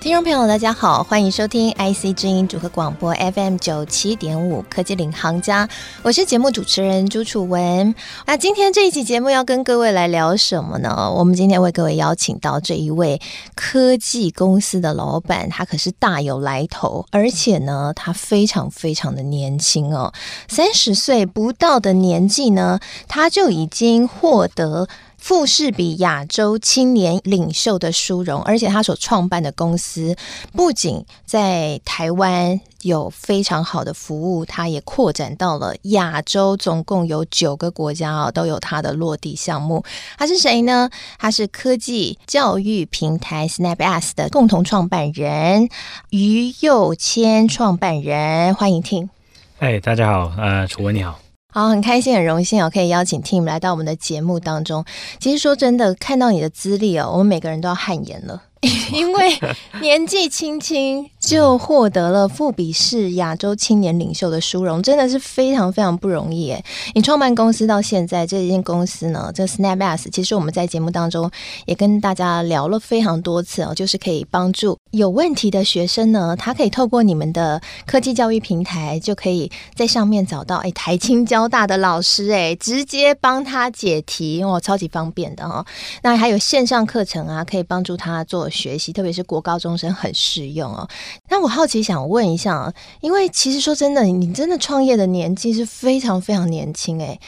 [0.00, 5.68] 听众朋友，大家好，欢迎收听 IC 之音组合广播 FM 九七点五科技领航家，
[6.02, 7.92] 我是节目主持人朱楚文。
[8.24, 11.12] 那今天这一期节目要跟各位来聊什么呢？
[11.12, 13.20] 我们今天为各位邀请到这一位
[13.56, 20.12] 科技公司的老板，他可是大有来头，而且呢，他非常非常的年轻哦，
[20.46, 24.88] 三十岁不到的年纪呢，他就已经获得。
[25.28, 30.16] 富士比亚洲青年领袖的殊荣，而且他所创办的公司
[30.54, 39.84] 不仅在台湾有非常好的服务，他也扩展到了亚洲，总共有九个国家啊，都有他的落地项目。
[40.16, 40.88] 他是谁呢？
[41.18, 45.68] 他是科技教育平台 SnapAs 的共同创办人
[46.08, 49.10] 于佑谦创办人，欢迎听。
[49.58, 51.20] 哎，大家好，呃，楚文你好。
[51.50, 54.84] 好，很开心，很荣幸哦，可以邀请 Tim 来到我们的节目当中。
[55.18, 58.42] 其实说真的，看到你的资历哦，我们每个人都要汗颜了。
[58.92, 59.38] 因为
[59.80, 66.64] 年纪轻轻就获得了富比士亚洲青年领袖的殊荣，真的是非常非常不容易诶。
[66.94, 71.30] 你创办公司到现在，这间公司呢，这 SnapAs，其实我们在节目当中
[71.66, 85.62] 也跟大家聊了非常多次哦，就是可以帮助有问题的学生呢，他可以透过你们的科技教育平台，就可以在上面找到诶台清交大的老师诶，直接帮他解题哦，超级方便的哦。
[86.02, 88.48] 那还有线上课程啊，可以帮助他做。
[88.48, 90.88] 学习，特别是国高中生很适用哦。
[91.28, 97.20] 那我好奇想问一下，因为其实说真的，你真的创业的年纪是非常非常年轻诶，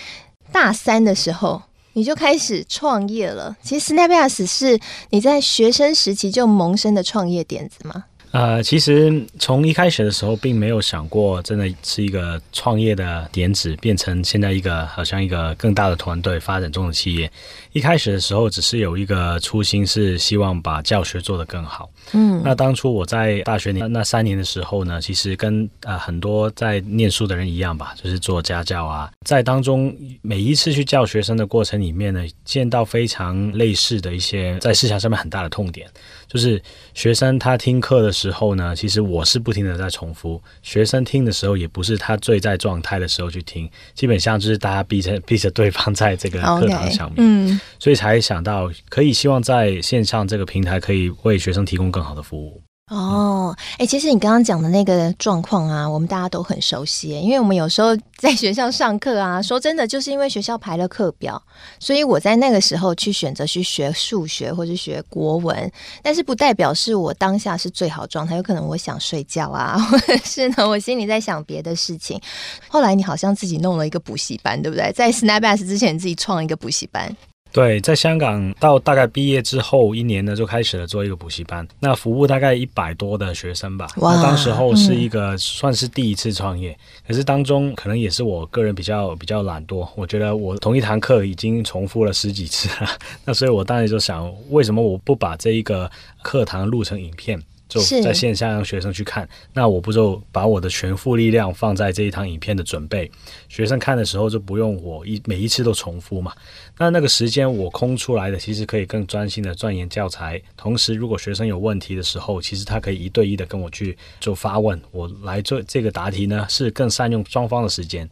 [0.50, 3.56] 大三的时候你就开始创业了。
[3.62, 4.78] 其实 SnapAs 是
[5.10, 8.04] 你在学生时期就萌生的创业点子吗？
[8.32, 17.30] 呃，其实从一开始的时候，并没有想过真的是一个创业的点子，变成现在一个好像一个更大的团队发展中的企业。
[17.72, 21.90] 一开始的时候，只是有一个初心，是希望把教学做得更好。
[22.12, 29.92] 嗯，那当初我在大学那那三年的时候呢，其实跟呃很多在念书的人一样吧，就是做家教啊，在当中
[30.22, 35.88] 每一次去教学生的过程里面呢，见到非常类似的一些在思想上面很大的痛点。
[36.32, 36.62] 就是
[36.94, 40.40] 学生他听课的时候呢，其实我是不停的在重复。
[40.62, 52.62] 学生听的时候，也不是他最在状态的时候去听，基本上就是大家逼着 逼着对方在这个课堂上面，嗯，所以才想到可以希望在线上这个平台可以为学生提供更好的服务。
[52.90, 61.40] 哦，哎、其实你刚刚讲的那个状况啊，我们大家都很熟悉，因为我们有时候在学校上课啊，说真的，就是因为学校排了课表，
[61.78, 65.70] 所以我在那个时候去选择去学数学或者学国文，
[66.02, 72.20] 但是不代表是我当下是最好状态，有可能我想睡觉啊， 或者是呢，我心里在想别的事情。
[72.66, 74.90] 后来你好像自己弄了一个补习班，对不对？
[74.92, 77.16] 在 Snapass 之前，自己创了一个补习班。
[77.52, 83.88] 对，在香港到大概毕业之后一年呢，就开始了做一个补习班，那服务大概一百多的学生吧。
[83.96, 86.78] 哇，那当时候是一个算是第一次创业，嗯，
[87.08, 92.90] 可是当中可能也是我个人比较比较懒惰，我觉得我同一堂课已经重复了十几次了，
[93.26, 95.90] 那所以我当时就想，为什么我不把这一个
[96.22, 97.42] 课堂录成影片？
[97.70, 103.10] 就在线下让学生去看，那我不就把我的全副力量放在这一堂影片的准备，
[103.48, 106.34] 学生看的时候就不用我一每一次都重复嘛。
[106.76, 110.42] 那那个时间我空出来的，其实可以更专心的钻研教材。
[110.56, 118.08] 同时，如果学生有问题的时候，其实他可以一对一的跟我去做发问，我来做这个答题呢，是更善用双方的时间。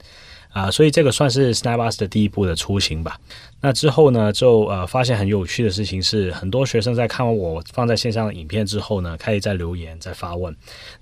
[0.50, 3.16] 啊、所以这个算是 SnapAs 的第一步的雏形吧。
[3.60, 10.54] 那之后呢，就呃发现很有趣的事情是，很多学生在看完我放在线上的影片之后呢，开始在留言、在发问。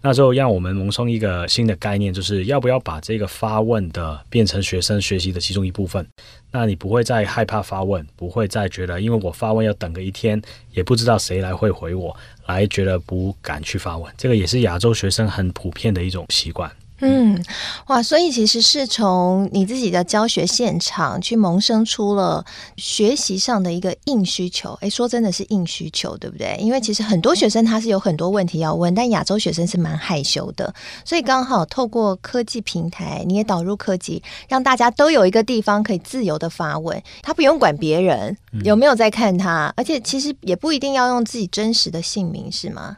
[0.03, 6.06] 那就让我们萌生一个新的概念，就是要不要把这个发问的变成学生学习的其中一部分？
[6.51, 10.41] 那你不会再害怕发问，不会再觉得因为我发问要等个一天，
[10.73, 12.15] 也不知道谁来会回我，
[12.47, 14.12] 来觉得不敢去发问。
[14.17, 16.70] 这个也是亚洲学生很普遍的一种习惯。
[17.00, 17.44] 嗯，
[17.88, 22.44] 哇，所以其实是从你自己的教学现场去萌生出了
[22.78, 24.72] 学习上的一个硬需求。
[24.81, 26.56] 诶，说真的是硬需求，对不对？
[26.58, 38.34] 因为其实很多学生他是有很多问题要问，但亚洲学生是蛮害羞的，所以刚好透过科技平台，你也导入科技，让大家都有一个地方可以自由的发问，他不用管别人
[38.64, 42.96] 有没有在看他，而且其实也不一定要用自己真实的姓名，是吗？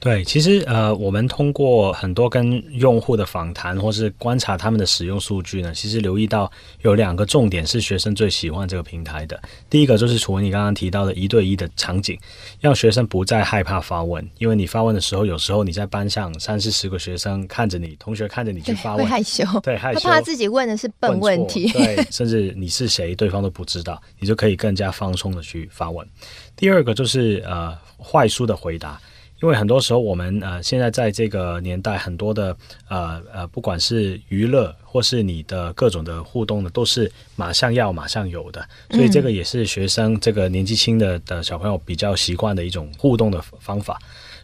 [0.00, 6.50] 对，其实呃，我们通过很多跟用户的访谈，或是观察他们的使用数据呢，其实留意到
[6.80, 9.38] 有两个重点是学生最喜欢这个平台的。
[9.68, 12.18] 第一个就是除了你刚刚提到的一对一的场景，
[12.60, 26.08] 让学生不再害怕发问，因为你发问的时候，有时候你在班上三四十个学生看着你，同学看着你去发问，会害羞，对，害羞，他怕自己问的是笨问题，问对， 甚至你是谁，对方都不知道，你就可以更加放松的去发问。
[26.56, 28.98] 第二个就是呃，坏书的回答。
[29.42, 32.56] 因为很多时候，我们呃现在在这个年代，很多的
[32.88, 43.98] 呃呃，不管是娱乐或是你的各种的互动呢，都是马上要马上有的，所以这个也是学生这个年纪轻的的小朋友比较习惯的一种互动的方法。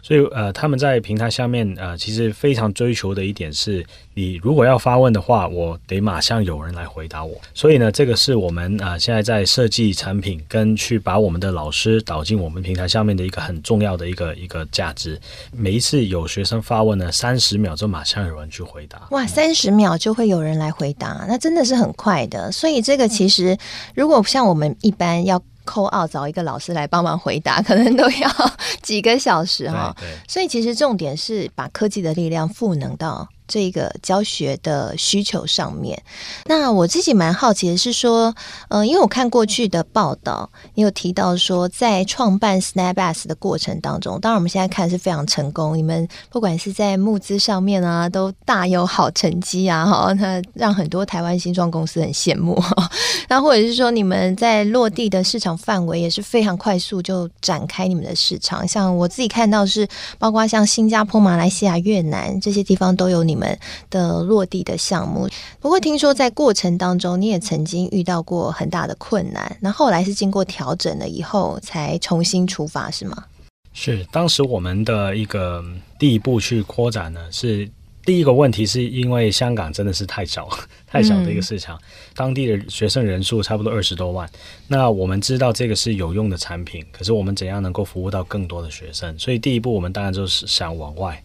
[0.06, 7.36] 所以，呃，他们在平台下面，呃，其实非常追求的一点是，你如果要发问的话，我得马上有人来回答我。
[7.52, 15.20] 所以呢，这个是我们啊、现在在设计产品跟去把我们的老师导进我们平台下面的一个很重要的一个一个价值。
[15.50, 19.08] 每一次有学生发问呢，三十秒就马上有人去回答。
[19.10, 22.52] 哇，三十秒就会有人来回答，那真的是很快的。
[22.52, 23.58] 所以这个其实，
[23.96, 25.42] 如果像我们一般要。
[25.66, 28.30] Call out 找一个老师来帮忙回答，可能都要
[28.80, 29.94] 几个小时哈。
[30.26, 33.28] 所以其实重点是把科技的力量赋能到。
[33.48, 36.02] 这个教学的需求上面，
[36.46, 38.34] 那我自己蛮好奇的是说，
[38.68, 52.60] 呃，因为我看过去的报道，你有提到说，在创办 SnapS 的过程当中，当然我们现在看是非常成功，你们不管是在募资上面啊，都大有好成绩啊，哈，那让很多台湾新创公司很羡慕。
[53.28, 59.86] 那或者是说，你们在落地的市场范围也是非常快速就展开你们的市场，像我自己看到是，
[60.18, 63.35] 包括像新加坡、马来西亚、越南这些地方都有你。
[63.36, 63.56] 们
[63.90, 65.28] 的落地的项目，
[65.60, 73.24] 不过听说在过程当中你也曾经遇到过很大的困难，那后来是经过调整了以后才重新出发，是吗？
[73.72, 75.62] 是，当时我们的一个
[75.98, 77.68] 第一步去扩展呢，是
[78.06, 80.48] 第一个问题是因为香港真的是太小
[80.86, 81.82] 太小的一个市场，嗯、
[82.14, 84.26] 当地的学生人数差不多二十多万，
[84.68, 89.18] 那我们知道这个是有用的产品，可是我们怎样能够服务到更多的学生？
[89.18, 91.22] 所以第一步我们当然就是想往外。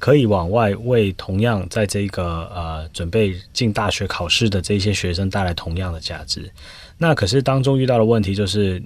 [0.00, 6.50] 可以往外为同样在这个呃准备进大学考试的这些学生带来同样的价值。
[6.98, 8.82] 那可是当中遇到的问题就是，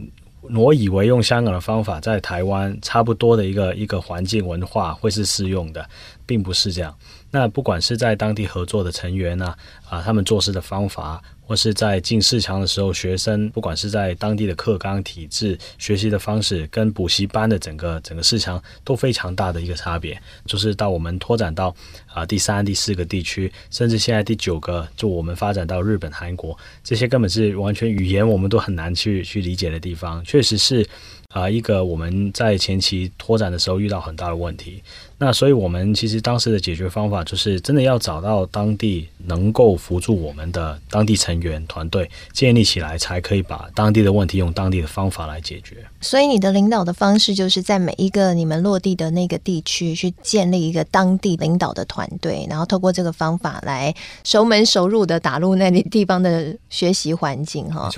[0.55, 5.85] 我以为用香港的方法在台湾差不多的一个一个环境文化会是适用的，
[6.25, 6.95] 并不是这样。
[7.31, 9.55] 那不管是在当地合作的成员呢，
[9.89, 11.23] 啊，他们做事的方法。
[11.49, 20.21] 或是在进市场的时候，学生不管是在当地的课纲体制、学习的方式，跟补习班的整个整个市场都非常大的一个差别。
[20.45, 21.75] 就是到我们拓展到
[22.13, 26.55] 啊第三、第四个地区，甚至现在第九个，就我们发展到日本、韩国，
[26.85, 30.87] 这些根本是完全语言我们都很难去去理解的地方，确实是
[31.35, 34.83] 啊一个我们在前期拓展的时候遇到很大的问题。
[35.21, 45.85] 那所以，我们其实当时的解决方法就是，真的要找到当地能够辅助我们的当地成员团队建立起来，才可以把当地的问题用当地的方法来解决。
[46.01, 53.93] 所以，你的领导的方式就是在每一个你们落地的那个地区去建立一个当地领导的团队，然后透过这个方法来
[54.23, 57.69] 熟门熟路的打入那里地方的学习环境。
[57.69, 57.91] 哈，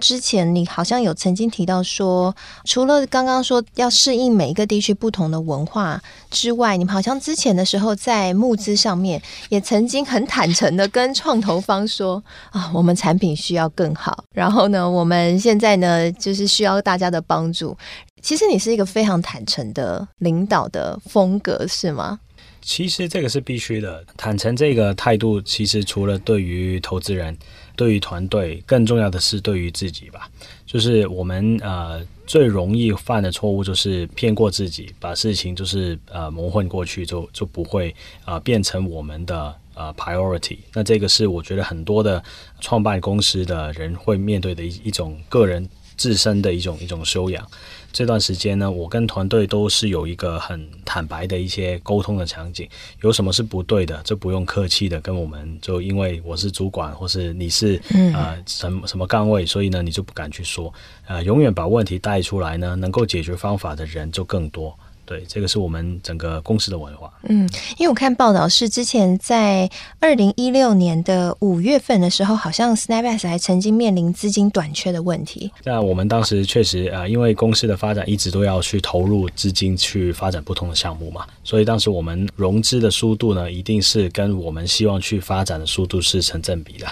[0.00, 2.34] 之前你好像有曾经提到说，
[2.72, 9.20] 除了刚刚说要适应每一个地区不同的文化之外，你们好像之前的时候在募资上面
[9.50, 17.76] 也曾经很坦诚的跟创投方说 啊，我们产品需要更好，然后呢，我们现在呢就是需要大家的帮助。
[18.22, 22.20] 其实你是一个非常坦诚的领导的风格，是吗？
[22.62, 27.36] 其实这个是必须的，坦诚这个态度，其实除了对于投资人、
[27.76, 30.28] 对于团队，更重要的是对于自己吧。
[30.66, 37.90] 就是我们呃最容易犯的错误就是骗过自己，把事情就是呃蒙混过去，就就不会
[38.24, 40.58] 啊、呃、变成我们的呃 priority。
[40.72, 42.22] 那这个是我觉得很多的
[42.60, 47.46] 创办公司的人会面对的一一种个人自身的一种一种修养。
[47.92, 52.68] 这段时间呢，我跟团队都是有一个很坦白的一些沟通的场景，
[53.02, 57.80] 有什么是不对的，就不用客气的跟我们，就因为我是主管，或是你是
[58.14, 60.72] 呃什么什么岗位，所以呢，你就不敢去说，
[61.06, 64.76] 呃，永远把问题带出来呢，能够解决方法的人就更多。
[65.04, 67.12] 对，这个是我们整个公司的文化。
[67.24, 69.68] 嗯，因为我看报道是之前在
[69.98, 75.50] 二零一六年的五月份的时候，好像 SnapS 还曾经面临资金短缺的问题。
[75.64, 86.86] 那我们当时确实啊、呃，因为公司的发展一直都要去投入资金去发展不同的项目嘛，所以当时我们融资的速度呢，一定是跟我们希望去发展的速度是成正比的。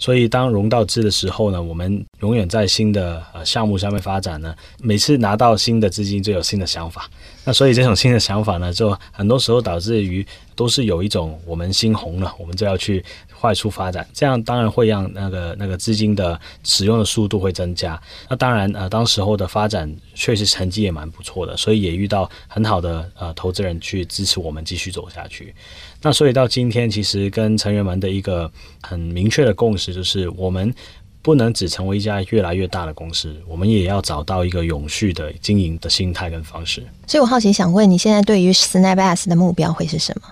[0.00, 4.52] 所以当融到资的时候呢，我们永远在新的呃项目上面发展呢，
[4.82, 7.08] 每次拿到新的资金就有新的想法。
[7.44, 10.26] 那所以这种新的想法呢，就很多时候导致于
[10.60, 13.02] 都是有一种我们心红了，我们就要去
[13.40, 17.98] 快速发展，这样当然会让那个那个资金的使用的速度会增加。
[18.28, 25.54] 那当然呃，当时候的发展确实成绩也蛮不错的，所以也遇到很好的呃投资人去支持我们继续走下去。
[26.02, 28.52] 那所以到今天，其实跟成员们的一个
[28.82, 30.74] 很明确的共识就是我们。
[31.22, 36.82] 不能只成为一家越来越大的公司，我们也要找到一个永续的经营的心态跟方式。
[37.06, 40.28] 所以我好奇想问你现在对于 SnapS 的目标会是什么？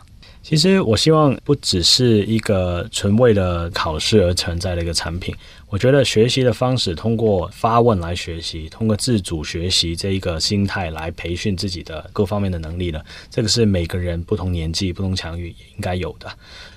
[0.48, 5.36] 其实我希望不只是一个纯为了考试而存在的一个产品。
[5.70, 16.30] 我觉得学习的方式通过发问来学习，通过自主学习这一个心态来培训自己的各方面的能力呢，这个是每个人不同年纪、不同强域也应该有的。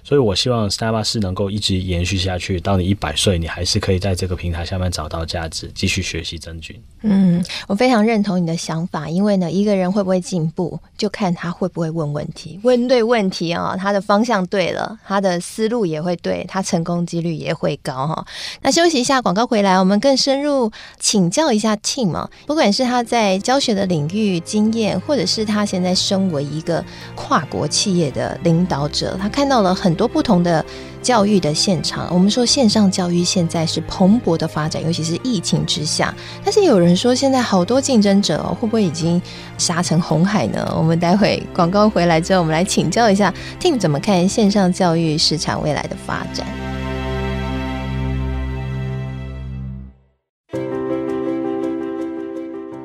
[0.03, 6.75] 所以我希望 SnapS 能够一直延续下去，到你一百岁，你还是可以在这个平台下面找到价值，继续学习增进。
[7.03, 18.25] 嗯，我非常认同你的想法，因为呢，一个人会不会进步，就看他会不会问问题，问对问题啊、哦，他的方向对了，他的思路也会对，他成功几率也会高哈、哦。
[18.61, 26.83] 那休息一下，广告回来，我们更深入请教一下 Tim 啊，不管是他在教学的领域经验，或者是他现在身为一个
[27.13, 30.65] 跨国企业的领导者，他看到了很多不同的
[30.99, 32.07] 教育的现场。
[32.11, 36.11] 我们说线上教育现在是蓬勃的发展，尤其是疫情之下。
[36.43, 39.21] 但是有人说，现在好多竞争者哦，会不会已经
[39.59, 40.73] 杀成红海呢？
[40.75, 46.70] 我们待会广告回来之后，我们来请教一下 Tim 怎么看线上教育市场未来的发展。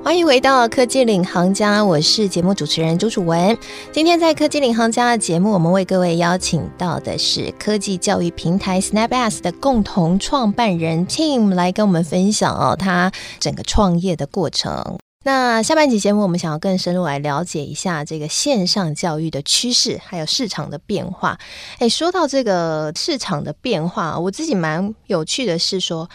[0.06, 3.58] 欢迎回到科技领航家，我是节目主持人朱楚文。
[3.90, 13.10] 今天在科技领航家的节目，我们为各位邀请到的是科技教育平台 SnapS 的共同创办人 Tim 来跟我们分享哦，他
[13.40, 14.96] 整个创业的过程。
[15.24, 21.36] 那下半集节目，我们想要更深入来了解一下这个线上教育的趋势，还有市场的变化。
[21.80, 26.08] 诶，说到这个市场的变化，我自己蛮有趣的是说，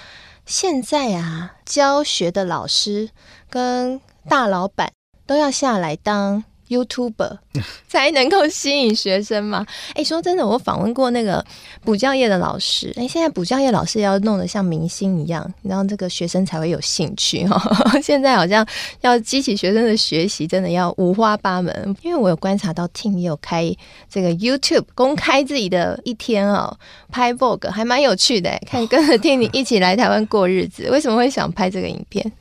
[0.52, 3.12] 现在啊，教学的老师
[3.50, 4.92] 跟大老板
[5.26, 7.38] 都要下来当 YouTuber
[7.90, 9.66] 才能够吸引学生吗？
[9.94, 11.46] 哎，说真的，我访问过那个
[11.84, 17.62] 补教业的老师，哎，现在补教业老师要弄得像明星一样，然后这个学生才会有兴趣哈。
[18.02, 18.66] 现在好像
[19.02, 21.96] 要激起学生的学习，真的要五花八门。
[22.02, 23.70] 因为我有观察到，Tim 也有开
[24.10, 26.78] 这个 YouTube 公开自己的一天哦，
[27.12, 30.90] 拍 Vlog 还蛮有趣的，看跟着 Tim 一起来台湾过日子。
[30.90, 32.32] 为什么会想拍这个影片？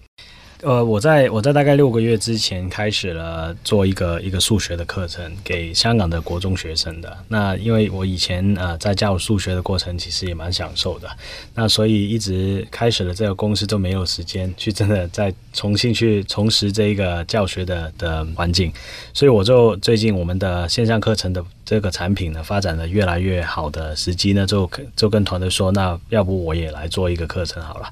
[0.62, 7.16] 呃，我在我在大概六个月之前开始了做一个一个数学的课程给香港的国中学生的。
[7.28, 11.08] 那因为我以前呃在教数学的过程其实也蛮享受的，
[11.54, 18.70] 那所以一直开始了这个公司都没有时间去真的再重新去重拾这一个教学的的环境，
[19.14, 27.88] 所以我就最近我们的线上课程的这个产品呢发展的越来越好的时机呢，就就跟团队说，那要不我也来做一个课程好了。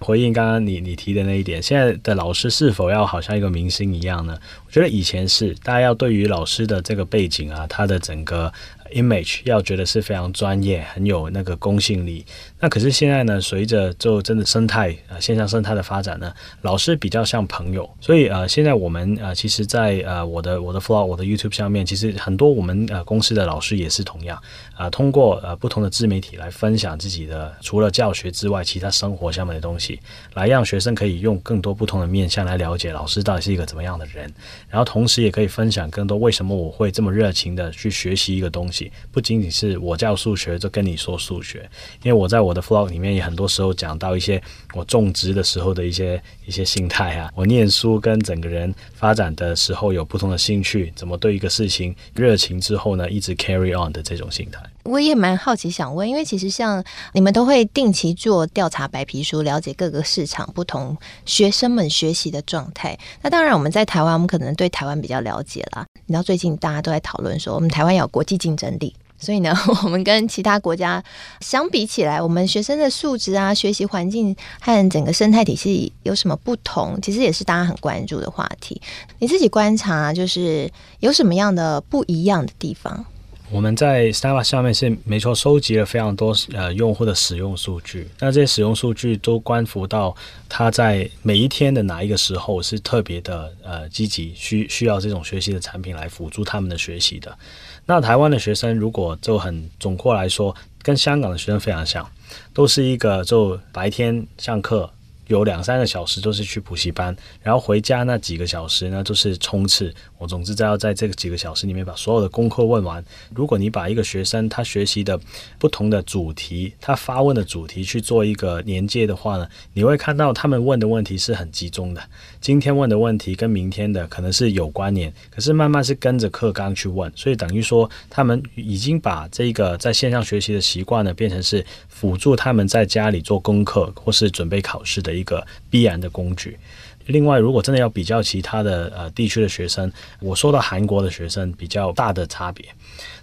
[0.00, 4.38] 回应刚刚你你提的那一点，现在的老师是否要好像一个明星一样呢？
[4.66, 8.52] 我觉得以前是，大家要对于老师的这个背景啊，他的整个。
[8.92, 12.26] Image 要觉得是非常专业，很有那个公信力。
[12.62, 17.90] 那可是现在呢，随着就真的生态呃线上生态的发展呢，老师比较像朋友。
[18.00, 24.40] 所以呃，现在我们呃，其实在，在呃我的我的 flow 我的 YouTube 上面，其实很多我们呃公司的老师也是同样
[24.76, 29.98] 啊、通过呃不同的自媒体来分享自己的除了教学之外，其他生活上面的东西，
[30.34, 34.32] 来让学生可以用更多不同的面向来了解老师到底是一个怎么样的人。
[34.68, 38.92] 然后同时也可以分享更多为什么我会这么热情的去学习一个东西。
[39.10, 41.68] 不仅仅是我教数学就跟你说数学，
[42.04, 44.40] 因为我在我我的 vlog 里面也很多时候讲到一些
[44.74, 54.60] 我种植的时候的一些一些心态啊，我念书跟整个人发展的时候有不同的兴趣，怎么对一个事情热情之后呢，一直 carry on 的这种心态。
[54.82, 60.94] 我也蛮好奇想问，因为其实像你们都会定期做调查白皮书，了解各个市场不同
[61.24, 62.98] 学生们学习的状态。
[63.22, 65.86] 那当然我们在台湾，我们可能对台湾比较了解啦。
[66.04, 71.02] 你知道最近大家都在讨论说，我们台湾有国际竞争力，所以呢， 我们跟其他国家
[71.40, 77.00] 相比起来，我们学生的素质啊、学习环境和整个生态体系有什么不同？
[77.00, 78.82] 其实也是大家很关注的话题。
[79.20, 83.04] 你自己观察，就是有什么样的不一样的地方？
[83.52, 88.08] 我们在 SnapS 上面是没错，收集了非常多呃用户的使用数据。
[88.18, 90.16] 那这些使用数据都关乎到
[90.48, 97.38] 他在每一天的哪一个时候是特别的呃积极，需需要这种学习的产品来辅助他们的学习的。
[97.86, 102.08] 那台湾的学生如果就很总括来说，跟香港的学生非常像，
[102.54, 104.90] 都是一个就白天上课。
[105.32, 109.92] 有两三个小时都是去补习班，然后回家那几个小时呢，就是冲刺。
[110.18, 113.02] 我总之在要在这个几个小时里面把所有的功课问完。
[113.34, 115.18] 如果你把一个学生他学习的
[115.58, 122.02] 不同的主题，他发问的主题去做一个连接的话呢，你会看到他们问的问题是很集中的。
[122.40, 136.58] 今天问的问题跟明天的可能是有关联，可是慢慢是跟着课纲去问，所以等于说他们已经把这个在线上学习的习惯呢，变成是辅助他们在家里做功课或是准备考试的一个必然的工具。
[137.06, 142.64] 另外，如果真的要比较其他的呃地区的学生，我说到韩国的学生比较大的差别。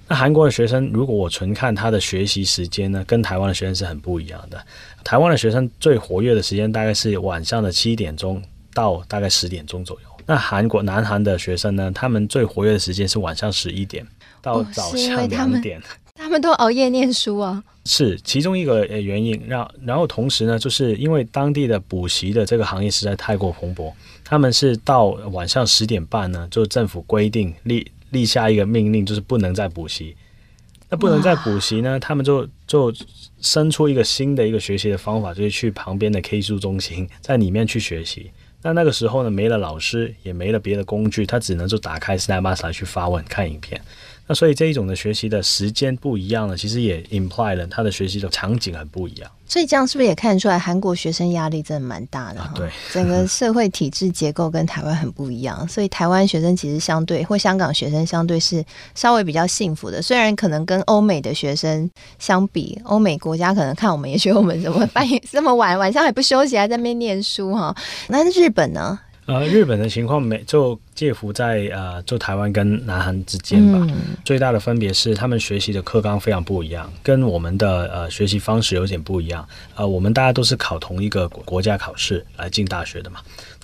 [0.08, 4.60] 那韩国的学生，如果我纯看他的学习时间呢，跟台湾的学生是很不一样的。
[5.03, 8.41] 台湾的学生最活跃的时间大概是晚上的七点钟。
[8.72, 10.08] 到大概十点钟左右。
[10.27, 11.91] 那韩国南韩的学生呢？
[11.94, 14.06] 他们最活跃的时间是晚上十一点
[14.44, 15.79] 到早上两点。
[15.79, 15.84] 哦，
[16.20, 17.64] 他们都熬夜念书啊。
[17.86, 19.42] 是其中一个原因。
[19.48, 23.92] 让然后同时呢，就是因为当地的补习的这个行业实在太过蓬勃，
[24.24, 30.16] 他们是到晚上十点半呢，就政府规定立立下一个命令，就是不能再补习。
[30.90, 32.94] 那不能再补习呢，他们就就
[33.42, 38.30] 生出一个新的一个学习的方法，就是去旁边的 K 书中心， 在里面去学习。
[38.62, 43.82] 那那个时候呢，没了老师，也没了别的工具，他只能就打开 Snapchat 来去发问、看影片。
[44.30, 49.32] 那所以这一种的学习的时间不一样呢，其实也 imply 了他的学习的场景很不一样。
[49.48, 52.40] 所以这样是不是也看得出来韩国学生压力真的蛮大的？
[52.40, 60.00] 啊，对， 整个社会体制结构跟台湾很不一样，所以台湾学生其实相对或香港学生相对是稍微比较幸福的。
[60.00, 67.76] 虽然可能跟欧美的学生相比，欧美国家可能看我们也觉得我们怎么半夜这么晚晚上还不休息，还在那边念书哈。
[68.10, 69.00] 那日本呢？
[69.30, 73.78] 呃，日本的情况没就介乎在呃，就台湾跟南韩之间吧。
[73.82, 79.48] 嗯、最大的分别是，他们学习的课纲非常不一样，跟我们的呃学习方式有点不一样。
[79.76, 83.20] 呃，我们大家都是考同一个国家考试来进大学的嘛。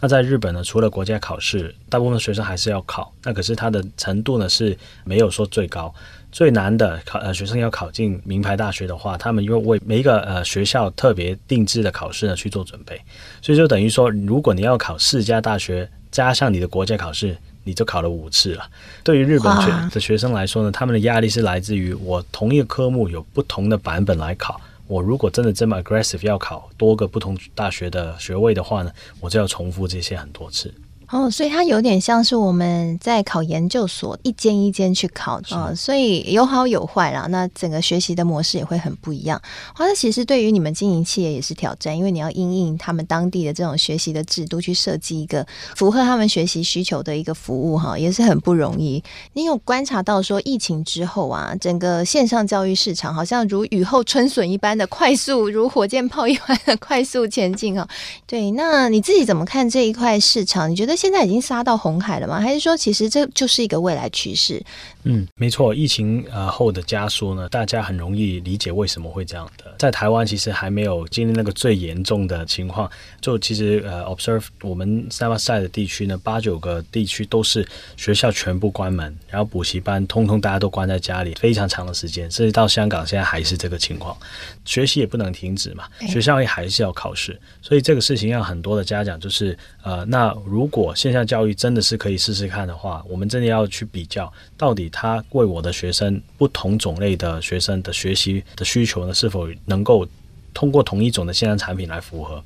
[0.06, 3.12] 那在日本呢，除了国家考试，大部分学生还是要考。
[3.24, 5.92] 那可是他的程度呢是没有说最高。
[6.32, 13.02] 最难的考呃学生要考进名牌大学的话，他们因为为每一个呃学校特别定制的考试呢去做准备，
[13.42, 18.64] 所以就等于说，如果你要考四家大学加上你的国家考试，你就考了五次了。
[19.04, 30.74] 对于日本学的学生来说呢，他们的压力是来自于我同一个科目有不同的版本来考，我如果真的这么 aggressive 要考多个不同大学的学位的话呢，我就要重复这些很多次。
[31.09, 37.27] 哦，所以它有点像是我们在考研究所，一间一间去考啊，哦，所以有好有坏啦。
[37.29, 39.39] 那整个学习的模式也会很不一样。
[39.77, 49.03] 哇，那其实对于你们经营企业也是挑战，因为你要因应他们当地的这种学习的制度去设计一个符合他们学习需求的一个服务，哈，也是很不容易。
[49.33, 57.87] 你有观察到说，疫情之后啊，整个线上教育市场好像如雨后春笋一般的快速，如火箭炮一般的快速前进啊？
[58.25, 60.68] 对，那你自己怎么看这一块市场？
[60.72, 60.95] 你觉得？
[60.96, 62.40] 现在已经杀到红海了吗？
[62.40, 64.64] 还是说，其实这就是一个未来趋势？
[65.07, 69.75] 嗯，没错，疫情呃后的加速呢，大家很容易理解为什么会这样的。
[69.77, 72.89] 在台湾其实还没有经历那个最严重的情况，
[73.22, 77.63] 就其实呃，observe 我们 Summerside 的地区呢，八九个地区都是
[77.96, 84.18] 学校全部关门，然后补习班通通大家都关在家里非常长的时间，甚至到香港现在还是这个情况，
[84.65, 94.91] 学习也不能停止嘛，学校也还是要考试，所以这个事情让很多的家长就是呃，那如果线上教育真的是可以试试看的话，我们真的要去比较到底。
[94.96, 100.08] 他为我的学生不同种类的学生的学习的需求呢，是否能够
[100.53, 102.42] 通过同一种的线上产品来符合？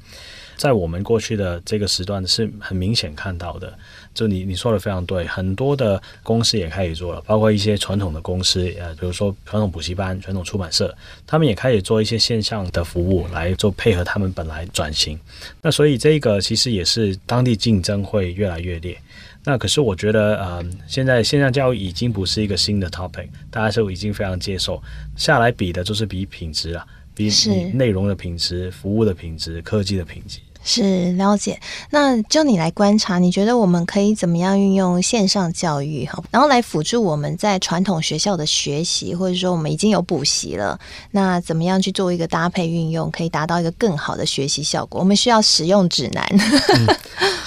[0.57, 3.71] 在我们过去的这个时段是很明显看到的。
[4.13, 10.93] 就你你说的非常对，很多的公司也开始做了，包括一些传统的公司，呃，比如说传统补习班、传统出版社，
[11.25, 15.17] 他们也开始做一些线上的服务来做配合他们本来转型。
[15.61, 18.99] 那所以这个其实也是当地竞争会越来越烈。
[19.45, 24.81] 那可是我觉得，呃，现在线上教育已经不是一个新的 topic，大家都已经非常接受。
[25.15, 27.31] 下来比的就是比品质啊，比
[27.73, 30.39] 内容的品质、服务的品质、科技的品质。
[30.63, 40.79] 是了解，那就你来观察，你觉得我们可以怎么样运用线上教育哈，然后来辅助我们在传统学校的学习，或者说我们已经有补习了，
[41.11, 44.99] 那怎么样去做一个搭配运用，可以达到一个更好的学习效果？
[44.99, 46.27] 我们需要使用指南。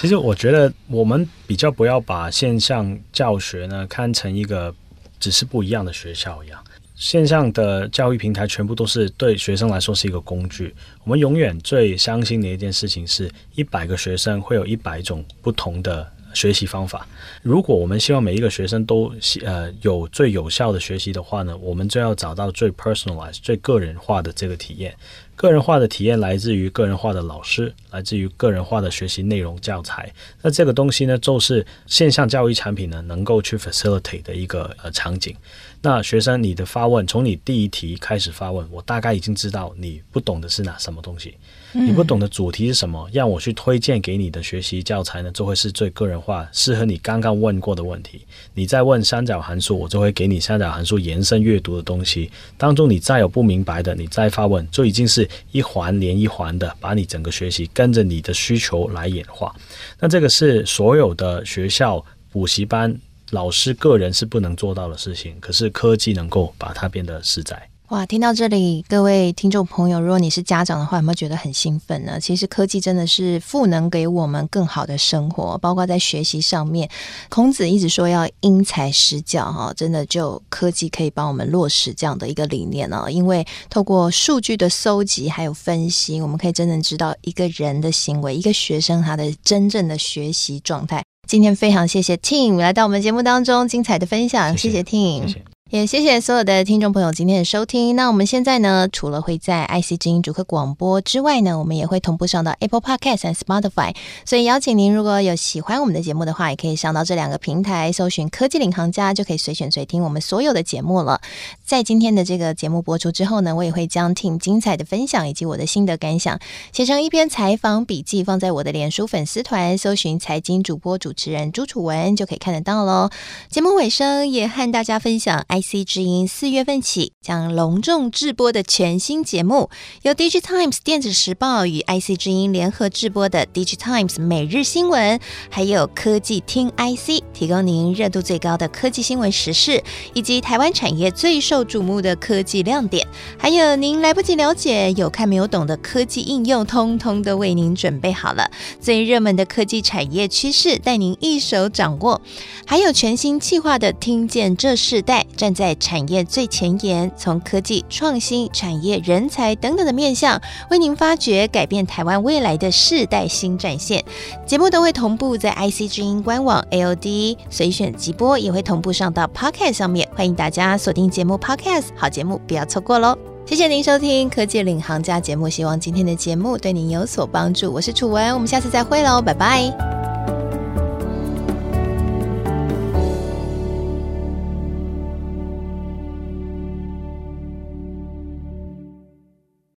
[0.00, 4.74] 其实我觉得我们比较不要把线上教学呢看成一个
[5.20, 6.58] 只是不一样的学校一样。
[7.02, 10.72] 线上的教育平台全部都是对学生来说是一个工具。
[11.02, 17.06] 我们永远最相信的一件事情是，一百个学生会有一百种不同的学习方法。
[17.42, 19.12] 如果我们希望每一个学生都
[19.44, 24.94] 呃有最有效的学习的话呢，我们就要找到最 personalized、最个人化的这个体验。
[25.34, 30.12] 个人化的体验来自于个人化的老师，来自于个人化的学习内容教材。
[30.40, 35.34] 那这个东西呢，就是线上教育产品呢能够去 facilitate 的一个呃场景。
[35.80, 41.34] 那学生，你的发问从你第一题开始发问，我大概已经知道你不懂的是哪什么东西，
[41.72, 48.20] 你不懂的主题是什么，让我去推荐给你的学习教材呢，就会是最个人化，适合你刚刚问过的问题。
[48.54, 52.30] 你再问三角函数，我就会给你三角函数延伸阅读的东西。
[52.58, 59.54] 当中你再有不明白的，你再发问，就已经是一环连一环的，把你整个学习跟着你的需求来演化。
[59.98, 62.94] 那这个是所有的学校补习班。
[63.30, 67.71] 老师个人是不能做到的事情，可是科技能够把它变得实在。
[67.88, 72.18] 哇，听到这里，各位听众朋友，如果你是家长的话，有没有觉得很兴奋呢？
[72.18, 76.88] 其实科技真的是赋能给我们更好的生活，包括在学习上面。
[77.28, 83.04] 孔子一直说要因材施教，哈，真的就科技可以帮我们落实这样的一个理念呢。
[83.10, 91.04] 因为透过数据的搜集还有分析，我们可以真正知道一个人的行为，一个学生他的真正的学习状态。
[91.28, 95.26] 今天非常谢谢 Tim 来到我们节目当中，精彩的分享，谢谢 Tim。
[95.26, 97.96] 谢谢也谢谢所有的听众朋友今天的收听。
[97.96, 103.96] 那我们现在呢，除了会在 IC 之音主客广播之外呢，我们也会同步上到 Apple Podcast 和 Spotify。
[104.26, 111.22] 所以邀请您，如果有喜欢我们的节目的话，也可以上到这两个平台，搜寻“科技领航家”，就可以随选随听我们所有的节目了。
[111.64, 116.38] 在今天的这个节目播出之后呢，我也会将挺精彩的分享以及我的心得感想
[116.70, 123.08] 写成一篇采访笔记，放在我的脸书粉丝团，搜寻“财经主播主持人朱楚文”就可以看得到喽。
[123.48, 126.26] 节目尾声也和大家分享 I iC 之音。
[126.26, 129.70] 四月份起将隆重制播的全新节目，
[130.02, 139.82] 由 DigiTimes 电子时报与 IC 之音联合制播的 DigiTimes 每日新闻，还有科技听 IC，提供您热度最高的科技新闻时事，
[140.14, 143.06] 以及台湾产业最受瞩目的科技亮点，
[143.38, 148.50] 还有您来不及了解、有看没有懂的科技应用，通通都为您准备好了。
[148.80, 152.20] 最热门的科技产业趋势，带您一手掌握。
[152.66, 164.04] 还有全新企划的听见这世代，站在产业最前沿，从科技创新、产业人才等等的面向，为您发掘改变台湾未来的世代新战线。
[164.46, 170.08] 节目都会同步在 IC 之音官网 AOD 随选即播，也会同步上到 Podcast 上面。
[170.14, 173.16] 欢迎大家锁定节目 Podcast，好节目不要错过喽！
[173.44, 177.72] 谢谢您收听《科技领航家》节目，希望今天的节目对您有所帮助。
[177.72, 180.11] 我是楚文，我们下次再会喽，拜拜。